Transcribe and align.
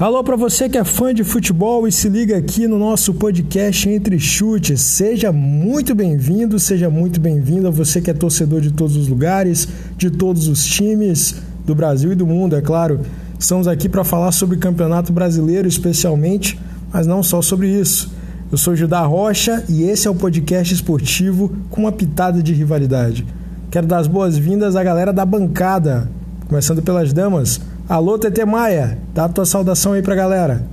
Alô 0.00 0.24
para 0.24 0.34
você 0.34 0.66
que 0.66 0.78
é 0.78 0.82
fã 0.82 1.12
de 1.12 1.22
futebol 1.22 1.86
e 1.86 1.92
se 1.92 2.08
liga 2.08 2.34
aqui 2.34 2.66
no 2.66 2.78
nosso 2.78 3.12
podcast 3.12 3.86
Entre 3.86 4.18
Chutes. 4.18 4.80
Seja 4.80 5.30
muito 5.30 5.94
bem-vindo, 5.94 6.58
seja 6.58 6.88
muito 6.88 7.20
bem-vinda 7.20 7.70
você 7.70 8.00
que 8.00 8.10
é 8.10 8.14
torcedor 8.14 8.62
de 8.62 8.72
todos 8.72 8.96
os 8.96 9.08
lugares, 9.08 9.68
de 9.98 10.08
todos 10.08 10.48
os 10.48 10.64
times 10.64 11.42
do 11.66 11.74
Brasil 11.74 12.12
e 12.12 12.14
do 12.14 12.26
mundo, 12.26 12.56
é 12.56 12.62
claro. 12.62 13.00
Estamos 13.38 13.68
aqui 13.68 13.90
para 13.90 14.02
falar 14.02 14.32
sobre 14.32 14.56
o 14.56 14.58
Campeonato 14.58 15.12
Brasileiro 15.12 15.68
especialmente, 15.68 16.58
mas 16.90 17.06
não 17.06 17.22
só 17.22 17.42
sobre 17.42 17.68
isso. 17.68 18.10
Eu 18.50 18.56
sou 18.56 18.74
Judá 18.74 19.02
Rocha 19.02 19.62
e 19.68 19.82
esse 19.82 20.08
é 20.08 20.10
o 20.10 20.14
podcast 20.14 20.72
esportivo 20.72 21.54
com 21.68 21.82
uma 21.82 21.92
pitada 21.92 22.42
de 22.42 22.54
rivalidade. 22.54 23.26
Quero 23.70 23.86
dar 23.86 23.98
as 23.98 24.06
boas-vindas 24.06 24.76
à 24.76 24.82
galera 24.82 25.12
da 25.12 25.26
bancada, 25.26 26.10
começando 26.48 26.80
pelas 26.80 27.12
damas. 27.12 27.60
Alô, 27.90 28.16
TT 28.16 28.44
Maia, 28.44 28.98
dá 29.12 29.24
a 29.24 29.28
tua 29.28 29.44
saudação 29.44 29.94
aí 29.94 30.00
pra 30.00 30.14
galera. 30.14 30.64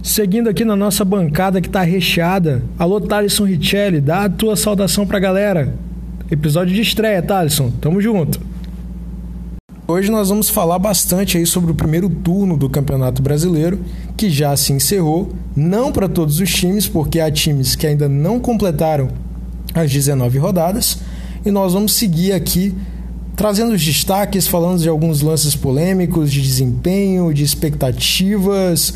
Seguindo 0.00 0.48
aqui 0.48 0.64
na 0.64 0.76
nossa 0.76 1.04
bancada 1.04 1.60
que 1.60 1.68
tá 1.68 1.82
recheada, 1.82 2.62
alô 2.78 3.00
Thalisson 3.00 3.44
Richelli, 3.44 4.00
dá 4.00 4.26
a 4.26 4.28
tua 4.28 4.54
saudação 4.54 5.04
pra 5.04 5.18
galera. 5.18 5.74
Episódio 6.30 6.72
de 6.72 6.82
estreia, 6.82 7.20
Thalisson, 7.20 7.68
tamo 7.80 8.00
junto. 8.00 8.40
Hoje 9.88 10.08
nós 10.08 10.28
vamos 10.28 10.48
falar 10.48 10.78
bastante 10.78 11.36
aí 11.36 11.44
sobre 11.44 11.72
o 11.72 11.74
primeiro 11.74 12.08
turno 12.08 12.56
do 12.56 12.70
Campeonato 12.70 13.20
Brasileiro, 13.20 13.80
que 14.16 14.30
já 14.30 14.56
se 14.56 14.72
encerrou, 14.72 15.32
não 15.56 15.90
para 15.90 16.08
todos 16.08 16.38
os 16.38 16.48
times, 16.48 16.86
porque 16.86 17.18
há 17.18 17.28
times 17.28 17.74
que 17.74 17.88
ainda 17.88 18.08
não 18.08 18.38
completaram 18.38 19.08
as 19.74 19.90
19 19.90 20.38
rodadas, 20.38 21.00
e 21.44 21.50
nós 21.50 21.72
vamos 21.72 21.94
seguir 21.94 22.30
aqui 22.30 22.72
trazendo 23.38 23.72
os 23.72 23.84
destaques, 23.84 24.48
falando 24.48 24.80
de 24.80 24.88
alguns 24.88 25.22
lances 25.22 25.54
polêmicos, 25.54 26.32
de 26.32 26.42
desempenho, 26.42 27.32
de 27.32 27.44
expectativas. 27.44 28.94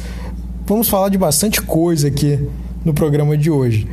Vamos 0.67 0.89
falar 0.89 1.11
de 1.11 1.17
bastante 1.17 1.63
coisa 1.63 2.09
aqui 2.09 2.41
no 2.85 2.93
programa 2.93 3.39
de 3.39 3.49
hoje. 3.49 3.87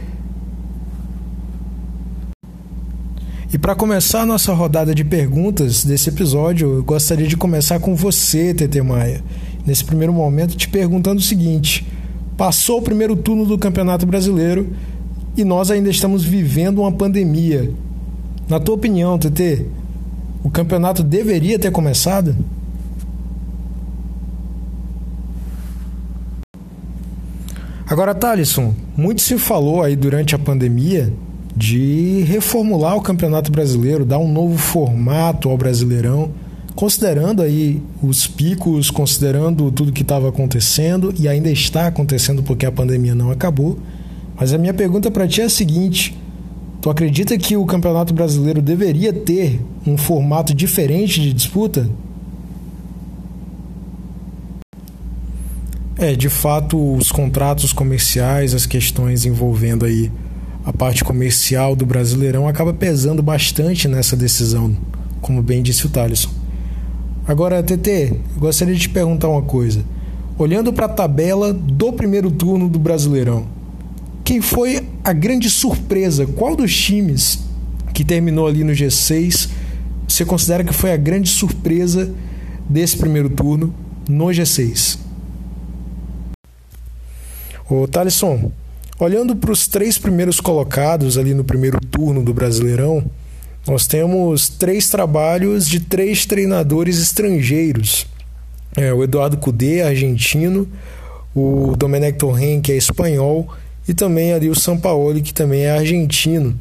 E 3.54 3.60
para 3.60 3.76
começar 3.76 4.22
a 4.22 4.26
nossa 4.26 4.52
rodada 4.52 4.96
de 4.96 5.04
perguntas 5.04 5.86
desse 5.86 6.10
episódio, 6.10 6.78
eu 6.78 6.84
gostaria 6.84 7.28
de 7.28 7.38
começar 7.38 7.80
com 7.80 7.96
você, 7.96 8.52
Tete 8.52 8.82
Maia. 8.82 9.24
Nesse 9.68 9.86
primeiro 9.86 10.12
momento, 10.12 10.58
te 10.58 10.68
perguntando 10.68 11.20
o 11.20 11.24
seguinte: 11.24 11.86
passou 12.36 12.80
o 12.80 12.82
primeiro 12.82 13.16
turno 13.16 13.46
do 13.46 13.58
Campeonato 13.58 14.08
Brasileiro 14.08 14.68
e 15.38 15.44
nós 15.44 15.70
ainda 15.70 15.92
estamos 15.92 16.24
vivendo 16.24 16.80
uma 16.82 16.92
pandemia. 16.92 17.72
Na 18.48 18.60
tua 18.60 18.74
opinião, 18.74 19.20
Tete, 19.20 19.68
o 20.44 20.50
campeonato 20.50 21.04
deveria 21.04 21.60
ter 21.60 21.72
começado? 21.72 22.36
Agora, 27.90 28.14
Thalisson, 28.14 28.74
muito 28.96 29.20
se 29.22 29.38
falou 29.40 29.82
aí 29.82 29.96
durante 29.96 30.36
a 30.36 30.40
pandemia 30.40 31.12
de 31.56 32.22
reformular 32.28 32.96
o 32.96 33.02
Campeonato 33.02 33.52
Brasileiro, 33.52 34.06
dar 34.06 34.20
um 34.20 34.32
novo 34.32 34.58
formato 34.58 35.50
ao 35.50 35.58
Brasileirão, 35.58 36.32
considerando 36.76 37.42
aí 37.42 37.82
os 38.02 38.28
picos, 38.28 38.92
considerando 38.92 39.72
tudo 39.72 39.92
que 39.92 40.04
estava 40.04 40.30
acontecendo 40.30 41.14
e 41.20 41.28
ainda 41.28 41.50
está 41.50 41.88
acontecendo 41.88 42.44
porque 42.44 42.66
a 42.66 42.72
pandemia 42.72 43.16
não 43.16 43.32
acabou. 43.32 43.80
Mas 44.40 44.54
a 44.54 44.58
minha 44.60 44.74
pergunta 44.74 45.10
para 45.10 45.28
ti 45.28 45.42
é 45.42 45.46
a 45.46 45.50
seguinte: 45.50 46.16
Tu 46.82 46.90
acredita 46.90 47.38
que 47.38 47.58
o 47.58 47.66
Campeonato 47.66 48.14
Brasileiro 48.14 48.62
deveria 48.62 49.12
ter 49.12 49.60
um 49.86 49.98
formato 49.98 50.54
diferente 50.54 51.20
de 51.20 51.34
disputa? 51.34 51.90
É, 55.98 56.16
de 56.16 56.30
fato, 56.30 56.96
os 56.96 57.12
contratos 57.12 57.74
comerciais, 57.74 58.54
as 58.54 58.66
questões 58.66 59.26
envolvendo 59.26 59.86
aí 59.86 60.10
a 60.66 60.72
parte 60.72 61.04
comercial 61.04 61.76
do 61.76 61.86
Brasileirão 61.86 62.48
acaba 62.48 62.74
pesando 62.74 63.22
bastante 63.22 63.86
nessa 63.86 64.16
decisão, 64.16 64.74
como 65.20 65.42
bem 65.42 65.62
disse 65.62 65.86
o 65.86 65.90
Thaleson. 65.90 66.30
Agora, 67.28 67.62
TT, 67.62 68.14
gostaria 68.38 68.74
de 68.74 68.80
te 68.80 68.90
perguntar 68.90 69.28
uma 69.28 69.42
coisa. 69.42 69.84
Olhando 70.38 70.72
para 70.72 70.86
a 70.86 70.90
tabela 70.90 71.52
do 71.52 71.92
primeiro 71.92 72.32
turno 72.32 72.70
do 72.70 72.80
Brasileirão, 72.80 73.59
quem 74.30 74.42
foi 74.42 74.88
a 75.04 75.12
grande 75.12 75.50
surpresa? 75.50 76.28
Qual 76.28 76.56
dos 76.56 76.72
times 76.72 77.40
que 77.96 78.06
terminou 78.06 78.46
ali 78.46 78.64
no 78.64 78.74
G6 78.74 79.50
você 80.08 80.24
considera 80.24 80.64
que 80.64 80.72
foi 80.72 80.94
a 80.94 80.98
grande 80.98 81.28
surpresa 81.28 82.14
desse 82.70 82.96
primeiro 82.96 83.28
turno 83.28 83.74
no 84.08 84.26
G6? 84.26 85.00
Ô 87.68 87.88
Thalisson, 87.88 88.52
olhando 89.00 89.36
para 89.36 89.52
os 89.52 89.68
três 89.68 89.98
primeiros 89.98 90.40
colocados 90.40 91.18
ali 91.18 91.34
no 91.34 91.44
primeiro 91.44 91.80
turno 91.82 92.24
do 92.24 92.32
Brasileirão, 92.32 93.04
nós 93.66 93.88
temos 93.88 94.48
três 94.48 94.90
trabalhos 94.90 95.68
de 95.68 95.80
três 95.80 96.28
treinadores 96.28 97.00
estrangeiros. 97.02 98.06
É, 98.78 98.94
o 98.94 99.04
Eduardo 99.04 99.38
Cudê, 99.38 99.82
argentino, 99.82 100.68
o 101.34 101.74
Domenech 101.76 102.20
Torren, 102.20 102.62
que 102.62 102.72
é 102.72 102.78
espanhol, 102.78 103.50
e 103.90 103.94
também 103.96 104.34
ali 104.34 104.48
o 104.48 104.56
Sampaoli, 104.56 105.20
que 105.20 105.34
também 105.34 105.64
é 105.64 105.72
argentino. 105.72 106.58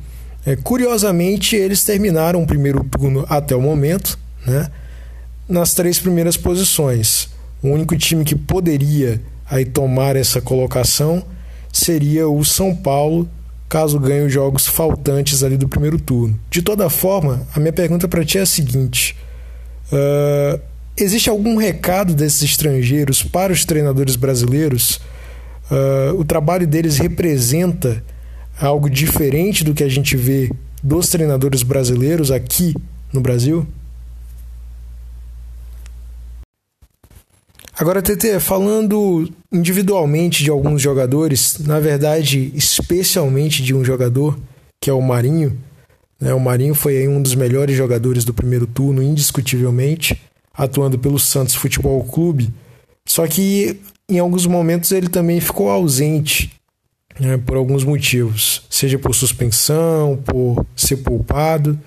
É, 0.47 0.57
curiosamente, 0.57 1.55
eles 1.55 1.85
terminaram 1.85 2.43
o 2.43 2.47
primeiro 2.47 2.83
turno 2.85 3.27
até 3.29 3.55
o 3.55 3.61
momento, 3.61 4.19
né, 4.47 4.71
nas 5.47 5.75
três 5.75 5.99
primeiras 5.99 6.39
posições. 6.39 7.29
O 7.63 7.69
único 7.69 7.95
time 7.99 8.25
que 8.25 8.35
poderia 8.35 9.21
aí 9.45 9.67
tomar 9.67 10.17
essa 10.17 10.41
colocação 10.41 11.23
seria 11.71 12.27
o 12.27 12.43
São 12.47 12.75
Paulo, 12.75 13.29
caso 13.69 14.01
ganhe 14.01 14.25
os 14.25 14.33
jogos 14.33 14.67
faltantes 14.67 15.43
ali 15.43 15.59
do 15.59 15.69
primeiro 15.69 16.01
turno. 16.01 16.41
De 16.49 16.63
toda 16.63 16.89
forma, 16.89 17.47
a 17.55 17.61
minha 17.61 17.75
pergunta 17.75 18.09
para 18.09 18.25
ti 18.25 18.39
é 18.39 18.41
a 18.41 18.47
seguinte: 18.47 19.15
uh, 19.93 20.59
existe 20.97 21.29
algum 21.29 21.59
recado 21.59 22.15
desses 22.15 22.43
estrangeiros 22.43 23.23
para 23.23 23.53
os 23.53 23.67
treinadores 23.67 24.17
brasileiros? 24.17 24.99
Uh, 25.71 26.19
o 26.19 26.25
trabalho 26.25 26.67
deles 26.67 26.99
representa 26.99 28.03
algo 28.61 28.91
diferente 28.91 29.63
do 29.65 29.75
que 29.75 29.85
a 29.85 29.89
gente 29.89 30.17
vê 30.17 30.51
dos 30.83 31.09
treinadores 31.09 31.63
brasileiros 31.63 32.31
aqui 32.31 32.75
no 33.13 33.21
Brasil? 33.21 33.67
Agora, 37.79 38.03
TT, 38.03 38.41
falando 38.41 39.33
individualmente 39.53 40.43
de 40.43 40.51
alguns 40.51 40.83
jogadores, 40.83 41.61
na 41.61 41.79
verdade, 41.79 42.51
especialmente 42.57 43.63
de 43.63 43.73
um 43.73 43.85
jogador, 43.85 44.37
que 44.81 44.91
é 44.91 44.93
o 44.93 45.01
Marinho. 45.01 45.57
Né? 46.21 46.35
O 46.35 46.41
Marinho 46.41 46.75
foi 46.75 47.07
um 47.07 47.23
dos 47.23 47.37
melhores 47.37 47.77
jogadores 47.77 48.25
do 48.25 48.35
primeiro 48.35 48.67
turno, 48.67 49.01
indiscutivelmente, 49.01 50.21
atuando 50.53 50.99
pelo 50.99 51.21
Santos 51.21 51.55
Futebol 51.55 52.03
Clube. 52.03 52.53
Só 53.07 53.29
que 53.29 53.81
em 54.09 54.19
alguns 54.19 54.47
momentos 54.47 54.91
ele 54.93 55.09
também 55.09 55.41
ficou 55.41 55.69
ausente 55.69 56.51
né, 57.21 57.37
por 57.37 57.57
alguns 57.57 57.85
motivos, 57.85 58.63
seja 58.71 58.99
por 58.99 59.15
suspensão, 59.15 60.17
por 60.17 60.65
ser 60.75 60.99
poupado. 60.99 61.79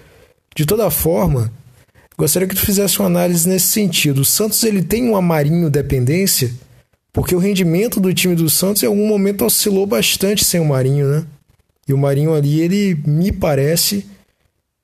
De 0.55 0.65
toda 0.65 0.91
forma, 0.91 1.51
gostaria 2.17 2.47
que 2.47 2.55
tu 2.55 2.61
fizesse 2.61 2.99
uma 2.99 3.07
análise 3.07 3.47
nesse 3.47 3.67
sentido. 3.67 4.21
O 4.21 4.25
Santos 4.25 4.63
ele 4.63 4.83
tem 4.83 5.09
uma 5.09 5.21
Marinho 5.21 5.69
dependência, 5.69 6.53
porque 7.13 7.35
o 7.35 7.39
rendimento 7.39 7.99
do 7.99 8.13
time 8.13 8.35
do 8.35 8.49
Santos 8.49 8.83
em 8.83 8.87
algum 8.87 9.07
momento 9.07 9.45
oscilou 9.45 9.85
bastante 9.85 10.45
sem 10.45 10.59
o 10.59 10.65
Marinho, 10.65 11.07
né? 11.07 11.25
E 11.87 11.93
o 11.93 11.97
Marinho 11.97 12.33
ali, 12.33 12.61
ele 12.61 13.01
me 13.05 13.31
parece 13.31 14.05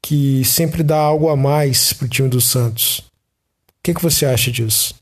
que 0.01 0.43
sempre 0.43 0.83
dá 0.83 0.97
algo 0.97 1.29
a 1.29 1.35
mais 1.35 1.93
pro 1.93 2.07
time 2.07 2.27
do 2.27 2.41
Santos. 2.41 2.99
O 2.99 3.83
que, 3.83 3.93
que 3.93 4.01
você 4.01 4.25
acha 4.25 4.51
disso? 4.51 4.95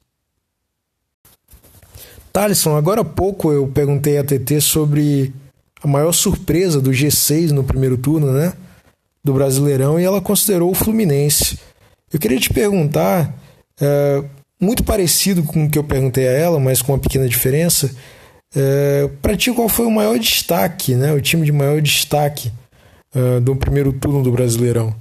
Thalisson, 2.36 2.76
agora 2.76 3.00
há 3.00 3.06
pouco 3.06 3.50
eu 3.50 3.66
perguntei 3.66 4.18
a 4.18 4.24
TT 4.24 4.60
sobre 4.60 5.34
a 5.82 5.88
maior 5.88 6.12
surpresa 6.12 6.82
do 6.82 6.92
G6 6.92 7.52
no 7.52 7.64
primeiro 7.64 7.98
turno, 7.98 8.30
né? 8.30 8.52
Do 9.24 9.34
Brasileirão, 9.34 9.98
e 9.98 10.04
ela 10.04 10.20
considerou 10.20 10.70
o 10.70 10.76
Fluminense. 10.76 11.58
Eu 12.12 12.20
queria 12.20 12.38
te 12.38 12.52
perguntar, 12.52 13.34
é, 13.80 14.22
muito 14.60 14.84
parecido 14.84 15.44
com 15.44 15.64
o 15.64 15.70
que 15.70 15.80
eu 15.80 15.84
perguntei 15.86 16.28
a 16.28 16.32
ela, 16.32 16.60
mas 16.60 16.82
com 16.82 16.92
uma 16.92 17.00
pequena 17.00 17.26
diferença. 17.26 17.96
É, 18.54 19.10
para 19.22 19.38
ti, 19.38 19.54
qual 19.54 19.70
foi 19.70 19.86
o 19.86 19.92
maior 19.92 20.20
destaque, 20.20 20.94
né? 20.94 21.14
O 21.14 21.22
time 21.22 21.46
de 21.46 21.54
maior 21.54 21.82
destaque 21.82 22.52
é, 23.16 23.40
do 23.40 23.56
primeiro 23.56 23.94
turno 23.94 24.22
do 24.22 24.34
Brasileirão? 24.34 24.94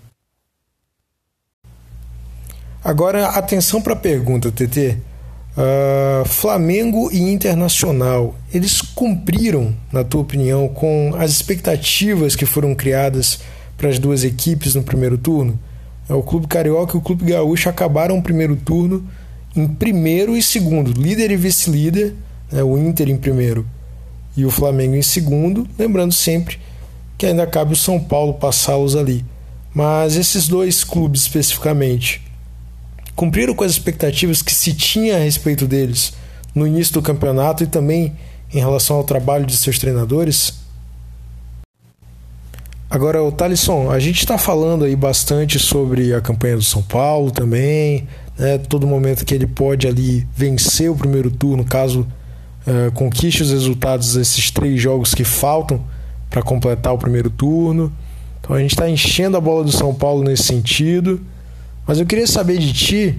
Agora, 2.84 3.26
atenção 3.30 3.82
para 3.82 3.94
a 3.94 3.96
pergunta, 3.96 4.52
TT. 4.52 4.98
Uh, 5.56 6.26
Flamengo 6.26 7.10
e 7.12 7.20
Internacional, 7.20 8.34
eles 8.52 8.80
cumpriram, 8.80 9.72
na 9.92 10.02
tua 10.02 10.22
opinião, 10.22 10.66
com 10.66 11.14
as 11.16 11.30
expectativas 11.30 12.34
que 12.34 12.44
foram 12.44 12.74
criadas 12.74 13.38
para 13.76 13.88
as 13.88 13.98
duas 13.98 14.24
equipes 14.24 14.74
no 14.74 14.82
primeiro 14.82 15.16
turno? 15.16 15.58
É, 16.08 16.14
o 16.14 16.22
Clube 16.22 16.48
Carioca 16.48 16.96
e 16.96 16.98
o 16.98 17.02
Clube 17.02 17.30
Gaúcho 17.30 17.68
acabaram 17.68 18.18
o 18.18 18.22
primeiro 18.22 18.56
turno 18.56 19.08
em 19.54 19.68
primeiro 19.68 20.36
e 20.36 20.42
segundo, 20.42 20.90
líder 20.92 21.30
e 21.30 21.36
vice-líder, 21.36 22.14
né, 22.50 22.62
o 22.62 22.76
Inter 22.76 23.08
em 23.08 23.16
primeiro 23.16 23.64
e 24.36 24.44
o 24.44 24.50
Flamengo 24.50 24.96
em 24.96 25.02
segundo, 25.02 25.66
lembrando 25.78 26.12
sempre 26.12 26.58
que 27.16 27.26
ainda 27.26 27.46
cabe 27.46 27.72
o 27.72 27.76
São 27.76 28.00
Paulo 28.00 28.34
passá-los 28.34 28.96
ali. 28.96 29.24
Mas 29.72 30.16
esses 30.16 30.48
dois 30.48 30.82
clubes 30.82 31.22
especificamente 31.22 32.23
cumpriram 33.14 33.54
com 33.54 33.64
as 33.64 33.72
expectativas 33.72 34.42
que 34.42 34.54
se 34.54 34.74
tinha 34.74 35.16
a 35.16 35.20
respeito 35.20 35.66
deles 35.66 36.12
no 36.54 36.66
início 36.66 36.94
do 36.94 37.02
campeonato 37.02 37.64
e 37.64 37.66
também 37.66 38.14
em 38.52 38.58
relação 38.58 38.96
ao 38.96 39.04
trabalho 39.04 39.44
de 39.46 39.56
seus 39.56 39.78
treinadores? 39.78 40.64
Agora, 42.88 43.22
o 43.22 43.32
Talisson, 43.32 43.90
a 43.90 43.98
gente 43.98 44.20
está 44.20 44.38
falando 44.38 44.84
aí 44.84 44.94
bastante 44.94 45.58
sobre 45.58 46.14
a 46.14 46.20
campanha 46.20 46.56
do 46.56 46.62
São 46.62 46.80
Paulo 46.80 47.30
também, 47.32 48.06
né? 48.38 48.58
Todo 48.58 48.86
momento 48.86 49.24
que 49.24 49.34
ele 49.34 49.46
pode 49.46 49.88
ali 49.88 50.26
vencer 50.36 50.90
o 50.90 50.94
primeiro 50.94 51.30
turno, 51.30 51.64
caso 51.64 52.06
uh, 52.66 52.92
conquiste 52.92 53.42
os 53.42 53.50
resultados 53.50 54.14
desses 54.14 54.50
três 54.50 54.80
jogos 54.80 55.12
que 55.14 55.24
faltam 55.24 55.82
para 56.30 56.42
completar 56.42 56.92
o 56.92 56.98
primeiro 56.98 57.30
turno. 57.30 57.92
Então 58.40 58.54
a 58.54 58.60
gente 58.60 58.72
está 58.72 58.88
enchendo 58.88 59.36
a 59.36 59.40
bola 59.40 59.64
do 59.64 59.72
São 59.72 59.94
Paulo 59.94 60.22
nesse 60.22 60.44
sentido. 60.44 61.20
Mas 61.86 61.98
eu 61.98 62.06
queria 62.06 62.26
saber 62.26 62.58
de 62.58 62.72
ti 62.72 63.18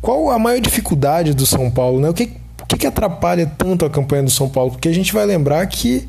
qual 0.00 0.30
a 0.30 0.38
maior 0.38 0.60
dificuldade 0.60 1.34
do 1.34 1.44
São 1.44 1.70
Paulo, 1.70 2.00
né? 2.00 2.08
O 2.08 2.14
que, 2.14 2.30
o 2.62 2.66
que, 2.66 2.78
que 2.78 2.86
atrapalha 2.86 3.46
tanto 3.46 3.84
a 3.84 3.90
campanha 3.90 4.22
do 4.22 4.30
São 4.30 4.48
Paulo? 4.48 4.72
Porque 4.72 4.88
a 4.88 4.94
gente 4.94 5.12
vai 5.12 5.26
lembrar 5.26 5.66
que 5.66 6.08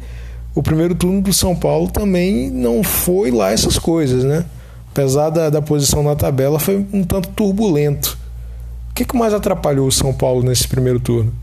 o 0.54 0.64
primeiro 0.64 0.96
turno 0.96 1.22
do 1.22 1.34
São 1.34 1.56
Paulo 1.56 1.90
também 1.90 2.50
não 2.50 2.84
foi 2.84 3.32
lá 3.32 3.52
essas 3.52 3.78
coisas, 3.78 4.24
né? 4.24 4.46
Apesar 4.92 5.30
da, 5.30 5.50
da 5.50 5.62
posição 5.62 6.02
na 6.02 6.16
tabela, 6.16 6.60
foi 6.60 6.86
um 6.92 7.04
tanto 7.04 7.30
turbulento. 7.30 8.18
O 8.90 8.94
que, 8.94 9.06
que 9.06 9.16
mais 9.16 9.34
atrapalhou 9.34 9.88
o 9.88 9.92
São 9.92 10.14
Paulo 10.14 10.42
nesse 10.42 10.68
primeiro 10.68 11.00
turno? 11.00 11.34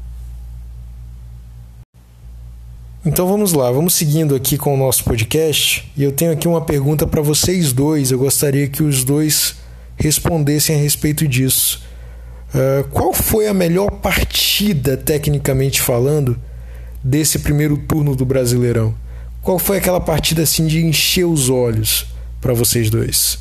Então 3.07 3.29
vamos 3.29 3.53
lá, 3.53 3.71
vamos 3.71 3.95
seguindo 3.95 4.35
aqui 4.35 4.57
com 4.57 4.75
o 4.75 4.79
nosso 4.79 5.05
podcast 5.05 5.93
e 5.95 6.03
eu 6.03 6.11
tenho 6.11 6.33
aqui 6.33 6.49
uma 6.49 6.63
pergunta 6.63 7.07
para 7.07 7.21
vocês 7.21 7.73
dois. 7.73 8.11
Eu 8.11 8.19
gostaria 8.19 8.67
que 8.67 8.83
os 8.83 9.05
dois 9.05 9.57
respondessem 9.97 10.77
a 10.77 10.79
respeito 10.79 11.27
disso. 11.27 11.83
Uh, 12.55 12.85
qual 12.91 13.13
foi 13.13 13.49
a 13.49 13.55
melhor 13.55 13.91
partida, 13.91 14.97
tecnicamente 14.97 15.81
falando, 15.81 16.39
desse 17.03 17.41
primeiro 17.41 17.77
turno 17.77 18.15
do 18.15 18.25
Brasileirão? 18.25 18.95
Qual 19.43 19.59
foi 19.59 19.79
aquela 19.79 20.01
partida 20.01 20.43
assim 20.43 20.67
de 20.67 20.85
encher 20.85 21.25
os 21.25 21.51
olhos 21.51 22.07
para 22.41 22.55
vocês 22.55 22.89
dois? 22.89 23.39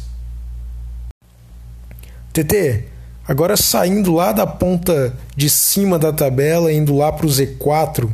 TT, 2.33 2.85
agora 3.27 3.55
saindo 3.55 4.11
lá 4.13 4.31
da 4.31 4.47
ponta 4.47 5.15
de 5.35 5.49
cima 5.49 5.99
da 5.99 6.11
tabela, 6.11 6.73
indo 6.73 6.95
lá 6.95 7.11
para 7.11 7.27
o 7.27 7.29
Z4 7.29 8.09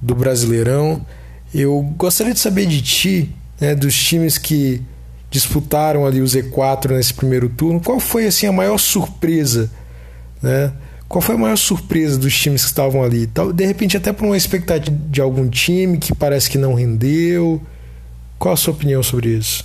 do 0.00 0.14
Brasileirão, 0.14 1.04
eu 1.54 1.80
gostaria 1.96 2.32
de 2.32 2.40
saber 2.40 2.66
de 2.66 2.80
ti, 2.80 3.36
né, 3.60 3.74
dos 3.74 3.94
times 3.94 4.38
que 4.38 4.82
disputaram 5.32 6.04
ali 6.06 6.20
o 6.20 6.24
Z4 6.24 6.90
nesse 6.90 7.14
primeiro 7.14 7.48
turno, 7.48 7.80
qual 7.80 7.98
foi 7.98 8.26
assim 8.26 8.46
a 8.46 8.52
maior 8.52 8.78
surpresa, 8.78 9.70
né? 10.40 10.72
Qual 11.08 11.20
foi 11.20 11.34
a 11.34 11.38
maior 11.38 11.56
surpresa 11.56 12.18
dos 12.18 12.38
times 12.38 12.62
que 12.62 12.68
estavam 12.68 13.02
ali? 13.02 13.26
De 13.54 13.66
repente 13.66 13.96
até 13.96 14.12
por 14.12 14.26
uma 14.26 14.36
expectativa 14.36 14.96
de 15.08 15.20
algum 15.20 15.48
time 15.48 15.98
que 15.98 16.14
parece 16.14 16.48
que 16.48 16.56
não 16.56 16.74
rendeu. 16.74 17.60
Qual 18.38 18.54
a 18.54 18.56
sua 18.56 18.72
opinião 18.72 19.02
sobre 19.02 19.30
isso? 19.30 19.64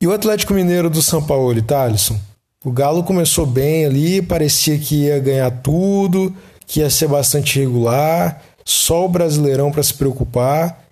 E 0.00 0.06
o 0.06 0.12
Atlético 0.12 0.54
Mineiro 0.54 0.88
do 0.88 1.02
São 1.02 1.22
Paulo, 1.22 1.60
Thalisson? 1.60 2.18
O 2.64 2.70
Galo 2.70 3.02
começou 3.02 3.46
bem 3.46 3.86
ali, 3.86 4.22
parecia 4.22 4.78
que 4.78 5.04
ia 5.04 5.18
ganhar 5.18 5.50
tudo, 5.50 6.34
que 6.66 6.80
ia 6.80 6.90
ser 6.90 7.08
bastante 7.08 7.58
regular, 7.58 8.42
só 8.64 9.04
o 9.04 9.08
Brasileirão 9.08 9.70
para 9.70 9.82
se 9.82 9.94
preocupar. 9.94 10.87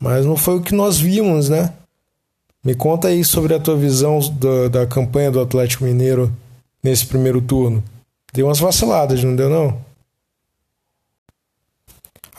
Mas 0.00 0.24
não 0.24 0.36
foi 0.36 0.56
o 0.56 0.62
que 0.62 0.74
nós 0.74 0.98
vimos, 0.98 1.48
né? 1.48 1.72
Me 2.64 2.74
conta 2.74 3.08
aí 3.08 3.24
sobre 3.24 3.54
a 3.54 3.58
tua 3.58 3.76
visão 3.76 4.18
da, 4.32 4.68
da 4.68 4.86
campanha 4.86 5.30
do 5.30 5.40
Atlético 5.40 5.84
Mineiro 5.84 6.32
nesse 6.82 7.06
primeiro 7.06 7.40
turno. 7.40 7.82
Deu 8.32 8.46
umas 8.46 8.58
vaciladas, 8.58 9.22
não 9.24 9.34
deu 9.34 9.48
não? 9.48 9.78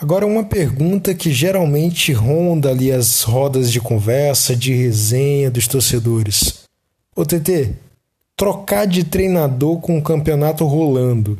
Agora 0.01 0.25
uma 0.25 0.45
pergunta 0.45 1.13
que 1.13 1.31
geralmente 1.31 2.13
ronda 2.13 2.69
ali 2.69 2.89
as 2.89 3.23
rodas 3.23 3.69
de 3.69 3.81
conversa, 3.81 4.55
de 4.55 4.73
resenha 4.73 5.51
dos 5.51 5.67
torcedores. 5.67 6.59
Ô 7.13 7.25
TT, 7.25 7.73
trocar 8.37 8.87
de 8.87 9.03
treinador 9.03 9.81
com 9.81 9.97
o 9.97 10.01
campeonato 10.01 10.65
rolando. 10.65 11.37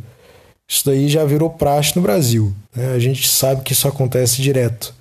Isso 0.67 0.85
daí 0.85 1.07
já 1.07 1.23
virou 1.23 1.49
praxe 1.49 1.95
no 1.95 2.01
Brasil. 2.01 2.53
Né? 2.75 2.91
A 2.91 2.99
gente 2.99 3.27
sabe 3.29 3.61
que 3.61 3.71
isso 3.71 3.87
acontece 3.87 4.41
direto. 4.41 4.93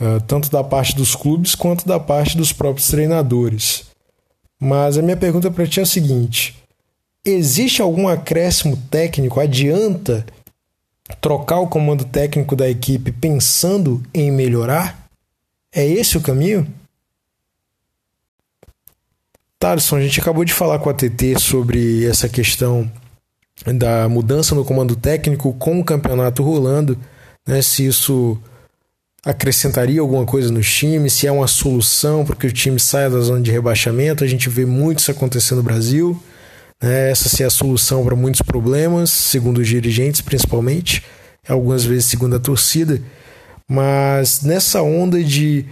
Ah, 0.00 0.20
tanto 0.24 0.48
da 0.48 0.62
parte 0.62 0.94
dos 0.94 1.16
clubes 1.16 1.54
quanto 1.54 1.86
da 1.86 1.98
parte 1.98 2.36
dos 2.36 2.52
próprios 2.52 2.88
treinadores. 2.88 3.84
Mas 4.60 4.96
a 4.96 5.02
minha 5.02 5.16
pergunta 5.16 5.50
para 5.50 5.66
ti 5.66 5.80
é 5.80 5.82
a 5.82 5.86
seguinte: 5.86 6.56
existe 7.24 7.82
algum 7.82 8.06
acréscimo 8.06 8.76
técnico? 8.90 9.40
Adianta 9.40 10.24
trocar 11.20 11.58
o 11.58 11.68
comando 11.68 12.04
técnico 12.04 12.54
da 12.54 12.68
equipe 12.68 13.10
pensando 13.10 14.02
em 14.14 14.30
melhorar? 14.30 15.08
É 15.72 15.84
esse 15.84 16.16
o 16.16 16.20
caminho? 16.20 16.66
Tarson, 19.58 19.96
a 19.96 20.00
gente 20.00 20.20
acabou 20.20 20.44
de 20.44 20.52
falar 20.52 20.78
com 20.78 20.88
a 20.88 20.94
TT 20.94 21.40
sobre 21.40 22.06
essa 22.06 22.28
questão 22.28 22.90
da 23.66 24.08
mudança 24.08 24.54
no 24.54 24.64
comando 24.64 24.94
técnico 24.94 25.52
com 25.54 25.80
o 25.80 25.84
campeonato 25.84 26.44
rolando, 26.44 26.96
né, 27.44 27.60
se 27.60 27.84
isso 27.84 28.40
acrescentaria 29.28 30.00
alguma 30.00 30.24
coisa 30.24 30.50
no 30.50 30.62
time, 30.62 31.10
se 31.10 31.26
é 31.26 31.30
uma 31.30 31.46
solução 31.46 32.24
para 32.24 32.34
que 32.34 32.46
o 32.46 32.52
time 32.52 32.80
saia 32.80 33.10
da 33.10 33.20
zona 33.20 33.42
de 33.42 33.52
rebaixamento. 33.52 34.24
A 34.24 34.26
gente 34.26 34.48
vê 34.48 34.64
muito 34.64 35.00
isso 35.00 35.10
acontecer 35.10 35.54
no 35.54 35.62
Brasil. 35.62 36.18
Né? 36.82 37.10
Essa 37.10 37.28
se 37.28 37.42
é 37.42 37.46
a 37.46 37.50
solução 37.50 38.02
para 38.02 38.16
muitos 38.16 38.40
problemas, 38.40 39.10
segundo 39.10 39.58
os 39.58 39.68
dirigentes, 39.68 40.22
principalmente, 40.22 41.04
algumas 41.46 41.84
vezes 41.84 42.06
segundo 42.06 42.36
a 42.36 42.40
torcida. 42.40 43.02
Mas 43.70 44.40
nessa 44.40 44.80
onda 44.80 45.22
de 45.22 45.66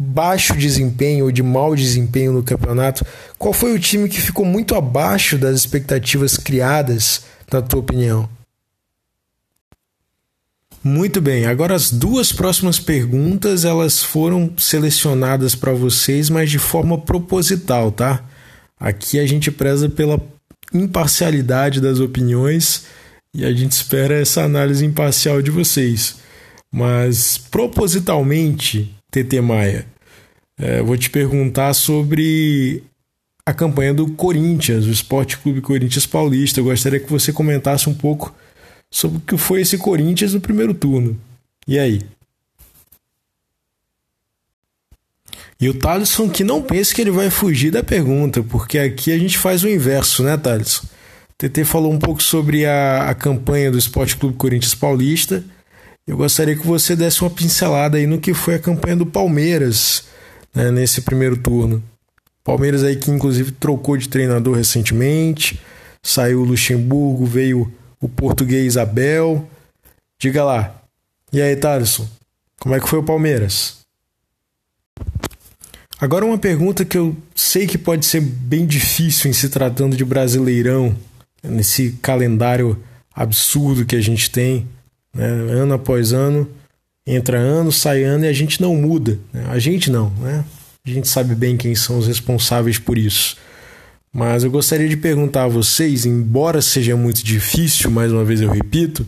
baixo 0.00 0.56
desempenho 0.56 1.24
ou 1.24 1.32
de 1.32 1.42
mau 1.42 1.74
desempenho 1.74 2.32
no 2.32 2.44
campeonato, 2.44 3.04
qual 3.38 3.52
foi 3.52 3.74
o 3.74 3.78
time 3.78 4.08
que 4.08 4.20
ficou 4.20 4.44
muito 4.44 4.76
abaixo 4.76 5.36
das 5.36 5.56
expectativas 5.56 6.36
criadas, 6.36 7.24
na 7.50 7.60
tua 7.60 7.80
opinião? 7.80 8.28
Muito 10.84 11.20
bem, 11.20 11.46
agora 11.46 11.76
as 11.76 11.92
duas 11.92 12.32
próximas 12.32 12.80
perguntas 12.80 13.64
elas 13.64 14.02
foram 14.02 14.52
selecionadas 14.56 15.54
para 15.54 15.72
vocês, 15.72 16.28
mas 16.28 16.50
de 16.50 16.58
forma 16.58 16.98
proposital, 16.98 17.92
tá? 17.92 18.24
Aqui 18.80 19.20
a 19.20 19.26
gente 19.26 19.48
preza 19.52 19.88
pela 19.88 20.20
imparcialidade 20.74 21.80
das 21.80 22.00
opiniões 22.00 22.84
e 23.32 23.44
a 23.44 23.52
gente 23.52 23.70
espera 23.70 24.20
essa 24.20 24.42
análise 24.42 24.84
imparcial 24.84 25.40
de 25.40 25.52
vocês. 25.52 26.16
Mas 26.74 27.38
propositalmente, 27.38 28.92
TT 29.08 29.40
Maia, 29.40 29.86
é, 30.58 30.82
vou 30.82 30.96
te 30.96 31.10
perguntar 31.10 31.74
sobre 31.74 32.82
a 33.46 33.54
campanha 33.54 33.94
do 33.94 34.08
Corinthians, 34.14 34.84
o 34.86 34.90
Esporte 34.90 35.38
Clube 35.38 35.60
Corinthians 35.60 36.06
Paulista. 36.06 36.58
Eu 36.58 36.64
gostaria 36.64 36.98
que 36.98 37.10
você 37.10 37.32
comentasse 37.32 37.88
um 37.88 37.94
pouco 37.94 38.34
sobre 38.92 39.16
o 39.16 39.20
que 39.20 39.38
foi 39.38 39.62
esse 39.62 39.78
Corinthians 39.78 40.34
no 40.34 40.40
primeiro 40.40 40.74
turno. 40.74 41.18
E 41.66 41.78
aí? 41.78 42.02
E 45.58 45.68
o 45.68 45.74
Thaleson 45.74 46.28
que 46.28 46.44
não 46.44 46.60
pense 46.60 46.94
que 46.94 47.00
ele 47.00 47.10
vai 47.10 47.30
fugir 47.30 47.70
da 47.70 47.82
pergunta, 47.82 48.42
porque 48.42 48.78
aqui 48.78 49.10
a 49.10 49.18
gente 49.18 49.38
faz 49.38 49.64
o 49.64 49.68
inverso, 49.68 50.22
né, 50.22 50.36
Thaleson? 50.36 50.86
TT 51.38 51.64
falou 51.64 51.90
um 51.90 51.98
pouco 51.98 52.22
sobre 52.22 52.66
a, 52.66 53.08
a 53.08 53.14
campanha 53.14 53.70
do 53.70 53.78
Esporte 53.78 54.16
Clube 54.16 54.36
Corinthians 54.36 54.74
Paulista. 54.74 55.42
Eu 56.06 56.16
gostaria 56.16 56.54
que 56.54 56.66
você 56.66 56.94
desse 56.94 57.22
uma 57.22 57.30
pincelada 57.30 57.96
aí 57.96 58.06
no 58.06 58.20
que 58.20 58.34
foi 58.34 58.56
a 58.56 58.58
campanha 58.58 58.96
do 58.96 59.06
Palmeiras 59.06 60.04
né, 60.54 60.70
nesse 60.70 61.00
primeiro 61.00 61.36
turno. 61.36 61.82
Palmeiras 62.44 62.82
aí 62.82 62.96
que 62.96 63.10
inclusive 63.10 63.52
trocou 63.52 63.96
de 63.96 64.08
treinador 64.08 64.56
recentemente, 64.56 65.60
saiu 66.02 66.40
o 66.40 66.44
Luxemburgo, 66.44 67.24
veio 67.24 67.72
o 68.02 68.08
português 68.08 68.76
Abel. 68.76 69.48
Diga 70.18 70.44
lá. 70.44 70.74
E 71.32 71.40
aí, 71.40 71.56
Thaleson, 71.56 72.06
como 72.60 72.74
é 72.74 72.80
que 72.80 72.88
foi 72.88 72.98
o 72.98 73.02
Palmeiras? 73.02 73.78
Agora 75.98 76.26
uma 76.26 76.36
pergunta 76.36 76.84
que 76.84 76.98
eu 76.98 77.16
sei 77.34 77.66
que 77.66 77.78
pode 77.78 78.04
ser 78.04 78.20
bem 78.20 78.66
difícil 78.66 79.30
em 79.30 79.32
se 79.32 79.48
tratando 79.48 79.96
de 79.96 80.04
Brasileirão, 80.04 80.94
nesse 81.42 81.92
calendário 82.02 82.82
absurdo 83.14 83.86
que 83.86 83.96
a 83.96 84.00
gente 84.00 84.30
tem, 84.30 84.66
né? 85.14 85.26
ano 85.26 85.74
após 85.74 86.12
ano, 86.12 86.50
entra 87.06 87.38
ano, 87.38 87.70
sai 87.70 88.02
ano 88.02 88.24
e 88.24 88.28
a 88.28 88.32
gente 88.32 88.60
não 88.60 88.74
muda. 88.74 89.18
Né? 89.32 89.46
A 89.48 89.58
gente 89.58 89.90
não, 89.90 90.10
né? 90.18 90.44
A 90.84 90.90
gente 90.90 91.06
sabe 91.06 91.36
bem 91.36 91.56
quem 91.56 91.74
são 91.76 91.98
os 91.98 92.08
responsáveis 92.08 92.78
por 92.78 92.98
isso. 92.98 93.36
Mas 94.14 94.44
eu 94.44 94.50
gostaria 94.50 94.88
de 94.88 94.96
perguntar 94.96 95.44
a 95.44 95.48
vocês, 95.48 96.04
embora 96.04 96.60
seja 96.60 96.94
muito 96.94 97.24
difícil, 97.24 97.90
mais 97.90 98.12
uma 98.12 98.22
vez 98.22 98.42
eu 98.42 98.50
repito, 98.50 99.06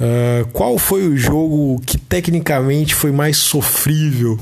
uh, 0.00 0.48
qual 0.50 0.78
foi 0.78 1.06
o 1.06 1.14
jogo 1.14 1.78
que 1.84 1.98
tecnicamente 1.98 2.94
foi 2.94 3.12
mais 3.12 3.36
sofrível 3.36 4.38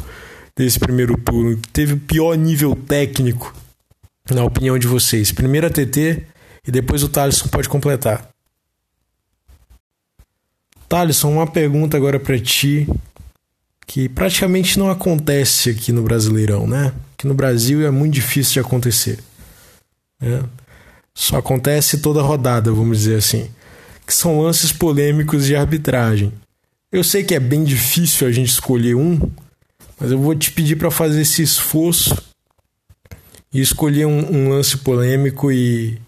desse 0.57 0.79
primeiro 0.79 1.19
turno, 1.19 1.59
teve 1.73 1.95
o 1.95 1.99
pior 1.99 2.37
nível 2.37 2.77
técnico, 2.77 3.53
na 4.31 4.45
opinião 4.45 4.79
de 4.79 4.87
vocês? 4.87 5.33
Primeiro 5.33 5.67
a 5.67 5.71
TT 5.71 6.23
e 6.65 6.71
depois 6.71 7.03
o 7.03 7.09
Thaleson 7.09 7.49
pode 7.49 7.69
completar. 7.69 8.29
Thaleson, 10.89 11.33
uma 11.33 11.47
pergunta 11.47 11.97
agora 11.97 12.21
para 12.21 12.39
ti 12.39 12.87
que 13.85 14.09
praticamente 14.09 14.79
não 14.79 14.91
acontece 14.91 15.71
aqui 15.71 15.91
no 15.91 16.03
Brasileirão, 16.03 16.69
né? 16.69 16.93
Que 17.17 17.27
no 17.27 17.35
Brasil 17.35 17.85
é 17.85 17.91
muito 17.91 18.15
difícil 18.15 18.53
de 18.55 18.61
acontecer. 18.61 19.19
Né? 20.23 20.43
Só 21.15 21.37
acontece 21.37 21.99
toda 21.99 22.23
rodada, 22.23 22.73
vamos 22.73 22.99
dizer 22.99 23.17
assim. 23.17 23.51
Que 24.07 24.15
são 24.15 24.41
lances 24.41 24.73
polêmicos 24.73 25.45
de 25.45 25.55
arbitragem. 25.55 26.33
Eu 26.91 27.03
sei 27.03 27.25
que 27.25 27.35
é 27.35 27.41
bem 27.41 27.65
difícil 27.65 28.27
a 28.27 28.33
gente 28.33 28.51
escolher 28.51 28.95
um, 28.95 29.19
mas 29.99 30.11
eu 30.11 30.19
vou 30.19 30.35
te 30.35 30.51
pedir 30.51 30.77
para 30.77 30.91
fazer 30.91 31.23
esse 31.23 31.43
esforço 31.43 32.17
e 33.53 33.61
escolher 33.61 34.07
um, 34.07 34.33
um 34.33 34.49
lance 34.49 34.79
polêmico 34.79 35.51
e, 35.51 36.01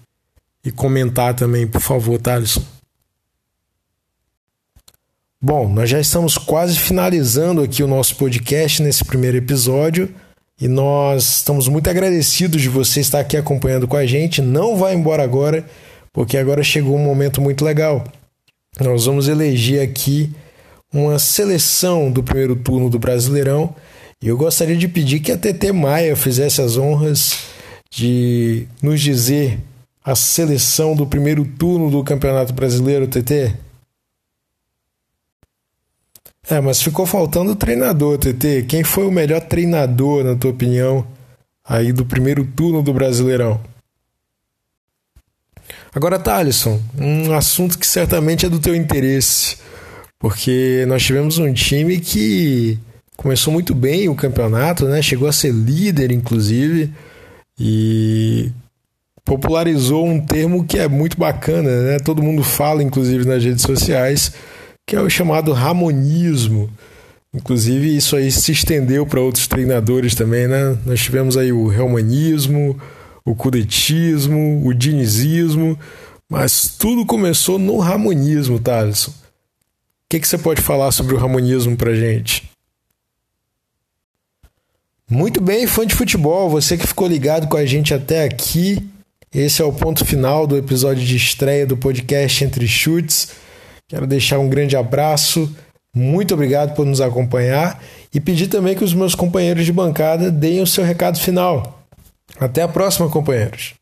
e 0.65 0.71
comentar 0.71 1.35
também, 1.35 1.67
por 1.67 1.81
favor, 1.81 2.19
Thaleson. 2.19 2.63
Bom, 5.41 5.69
nós 5.69 5.91
já 5.91 6.01
estamos 6.01 6.39
quase 6.39 6.79
finalizando 6.79 7.63
aqui 7.63 7.83
o 7.83 7.87
nosso 7.87 8.17
podcast 8.17 8.83
nesse 8.83 9.05
primeiro 9.05 9.37
episódio. 9.37 10.15
E 10.61 10.69
nós 10.69 11.37
estamos 11.37 11.67
muito 11.67 11.91
agradecidos 11.91 12.63
de 12.63 12.69
você 12.69 13.01
estar 13.01 13.21
aqui 13.21 13.37
acompanhando 13.37 13.89
com 13.89 13.97
a 13.97 14.07
gente. 14.07 14.41
Não 14.41 14.77
vá 14.77 14.95
embora 14.95 15.23
agora, 15.23 15.65
porque 16.13 16.37
agora 16.37 16.63
chegou 16.63 16.97
um 16.97 17.05
momento 17.05 17.41
muito 17.41 17.65
legal. 17.65 18.05
Nós 18.81 19.07
vamos 19.07 19.29
eleger 19.29 19.83
aqui 19.83 20.33
uma 20.93 21.19
seleção 21.19 22.11
do 22.11 22.23
primeiro 22.23 22.55
turno 22.55 22.89
do 22.89 22.99
Brasileirão. 22.99 23.75
E 24.23 24.29
eu 24.29 24.37
gostaria 24.37 24.77
de 24.77 24.87
pedir 24.87 25.21
que 25.21 25.33
a 25.33 25.37
TT 25.37 25.73
Maia 25.73 26.15
fizesse 26.15 26.63
as 26.63 26.77
honras 26.77 27.39
de 27.91 28.67
nos 28.81 29.01
dizer 29.01 29.59
a 30.05 30.15
seleção 30.15 30.95
do 30.95 31.07
primeiro 31.07 31.45
turno 31.45 31.91
do 31.91 32.05
Campeonato 32.05 32.53
Brasileiro, 32.53 33.09
TT. 33.09 33.55
É, 36.49 36.61
mas 36.61 36.83
ficou 36.83 37.07
faltando 37.07 37.53
o 37.53 37.57
treinador, 37.57 38.19
TT. 38.19 38.65
Quem 38.69 38.85
foi 38.85 39.07
o 39.07 39.13
melhor 39.13 39.41
treinador, 39.41 40.25
na 40.25 40.35
tua 40.35 40.51
opinião, 40.51 41.07
aí 41.67 41.93
do 41.93 42.05
primeiro 42.05 42.45
turno 42.45 42.83
do 42.83 42.93
Brasileirão? 42.93 43.61
Agora, 45.95 46.19
Thalisson, 46.19 46.81
um 46.99 47.33
assunto 47.33 47.79
que 47.79 47.87
certamente 47.87 48.45
é 48.45 48.49
do 48.49 48.59
teu 48.59 48.75
interesse, 48.75 49.57
porque 50.19 50.85
nós 50.87 51.03
tivemos 51.03 51.39
um 51.39 51.53
time 51.53 51.99
que 51.99 52.79
começou 53.17 53.53
muito 53.53 53.75
bem 53.75 54.09
o 54.09 54.15
campeonato, 54.15 54.87
né? 54.87 55.01
Chegou 55.01 55.29
a 55.29 55.33
ser 55.33 55.53
líder, 55.53 56.11
inclusive, 56.11 56.93
e 57.59 58.51
popularizou 59.25 60.05
um 60.05 60.21
termo 60.21 60.65
que 60.65 60.79
é 60.79 60.89
muito 60.89 61.17
bacana, 61.17 61.83
né? 61.83 61.99
Todo 62.01 62.23
mundo 62.23 62.43
fala, 62.43 62.83
inclusive 62.83 63.25
nas 63.25 63.43
redes 63.43 63.63
sociais, 63.63 64.33
que 64.87 64.97
é 64.97 65.01
o 65.01 65.11
chamado 65.11 65.53
ramonismo. 65.53 66.71
Inclusive, 67.33 67.97
isso 67.97 68.17
aí 68.17 68.31
se 68.31 68.53
estendeu 68.53 69.07
para 69.07 69.21
outros 69.21 69.47
treinadores 69.47 70.15
também, 70.15 70.47
né? 70.47 70.79
Nós 70.87 71.01
tivemos 71.01 71.37
aí 71.37 71.53
o 71.53 71.73
helmanismo, 71.73 72.81
o 73.25 73.35
cudetismo, 73.35 74.65
o 74.65 74.73
dinizismo, 74.73 75.79
mas 76.29 76.69
tudo 76.79 77.05
começou 77.05 77.59
no 77.59 77.79
ramonismo, 77.79 78.61
Thaleson. 78.61 79.11
O 79.11 79.15
que, 80.09 80.21
que 80.21 80.29
você 80.29 80.39
pode 80.39 80.61
falar 80.61 80.93
sobre 80.93 81.15
o 81.15 81.19
ramonismo 81.19 81.77
para 81.77 81.95
gente? 81.95 82.49
Muito 85.11 85.41
bem, 85.41 85.67
fã 85.67 85.87
de 85.87 85.95
futebol, 85.95 86.49
você 86.49 86.77
que 86.79 86.87
ficou 86.87 87.09
ligado 87.09 87.49
com 87.49 87.57
a 87.57 87.67
gente 87.67 87.93
até 87.93 88.25
aqui. 88.25 88.79
Esse 89.35 89.61
é 89.61 89.65
o 89.65 89.73
ponto 89.73 90.05
final 90.05 90.47
do 90.47 90.57
episódio 90.57 91.05
de 91.05 91.17
estreia 91.17 91.67
do 91.67 91.77
podcast 91.77 92.45
Entre 92.45 92.69
Chutes. 92.69 93.44
Quero 93.89 94.07
deixar 94.07 94.39
um 94.39 94.49
grande 94.49 94.77
abraço, 94.77 95.55
muito 95.95 96.35
obrigado 96.35 96.75
por 96.75 96.85
nos 96.85 97.01
acompanhar 97.01 97.83
e 98.13 98.21
pedir 98.21 98.49
também 98.49 98.75
que 98.75 98.83
os 98.83 98.95
meus 98.95 99.15
companheiros 99.15 99.65
de 99.65 99.73
bancada 99.73 100.31
deem 100.31 100.61
o 100.61 100.67
seu 100.67 100.83
recado 100.83 101.19
final. 101.19 101.83
Até 102.39 102.63
a 102.63 102.69
próxima, 102.69 103.09
companheiros. 103.09 103.75